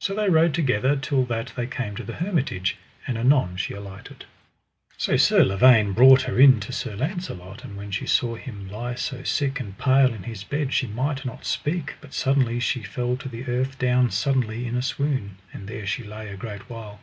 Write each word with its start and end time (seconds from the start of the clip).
So 0.00 0.12
they 0.12 0.28
rode 0.28 0.54
together 0.54 0.96
till 0.96 1.24
that 1.26 1.52
they 1.54 1.68
came 1.68 1.94
to 1.94 2.02
the 2.02 2.14
hermitage, 2.14 2.76
and 3.06 3.16
anon 3.16 3.56
she 3.56 3.74
alighted. 3.74 4.24
So 4.96 5.16
Sir 5.16 5.44
Lavaine 5.44 5.92
brought 5.92 6.22
her 6.22 6.40
in 6.40 6.58
to 6.58 6.72
Sir 6.72 6.96
Launcelot; 6.96 7.62
and 7.62 7.76
when 7.76 7.92
she 7.92 8.04
saw 8.04 8.34
him 8.34 8.68
lie 8.68 8.96
so 8.96 9.22
sick 9.22 9.60
and 9.60 9.78
pale 9.78 10.12
in 10.12 10.24
his 10.24 10.42
bed 10.42 10.74
she 10.74 10.88
might 10.88 11.24
not 11.24 11.44
speak, 11.46 11.94
but 12.00 12.12
suddenly 12.12 12.58
she 12.58 12.82
fell 12.82 13.16
to 13.18 13.28
the 13.28 13.44
earth 13.46 13.78
down 13.78 14.10
suddenly 14.10 14.66
in 14.66 14.74
a 14.74 14.82
swoon, 14.82 15.36
and 15.52 15.68
there 15.68 15.86
she 15.86 16.02
lay 16.02 16.28
a 16.28 16.36
great 16.36 16.68
while. 16.68 16.98